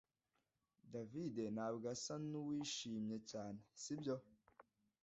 [0.91, 4.15] David ntabwo asa nuwishimye cyane sibyo